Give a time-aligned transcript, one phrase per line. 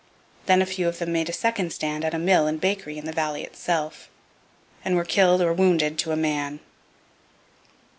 [0.47, 3.05] Then a few of them made a second stand at a mill and bakery in
[3.05, 4.09] the valley itself,
[4.83, 6.59] and were killed or wounded to a man.